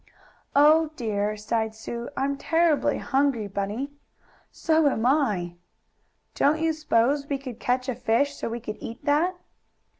"Oh 0.55 0.89
dear!" 0.95 1.37
sighed 1.37 1.75
Sue. 1.75 2.09
"I'm 2.17 2.35
terrible 2.35 2.97
hungry, 2.97 3.45
Bunny!" 3.45 3.91
"So 4.51 4.87
am 4.87 5.05
I!" 5.05 5.57
"Don't 6.33 6.59
you 6.59 6.73
s'pose 6.73 7.27
you 7.29 7.37
could 7.37 7.59
catch 7.59 7.87
a 7.87 7.93
fish, 7.93 8.33
so 8.35 8.49
we 8.49 8.59
could 8.61 8.77
eat 8.79 9.05
that?" 9.05 9.35